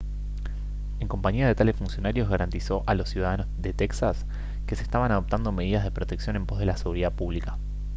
[0.99, 4.25] en compañía de tales funcionarios garantizó a los ciudadanos de texas
[4.65, 7.59] que se estaban adoptando medidas de protección en pos de la seguridad pública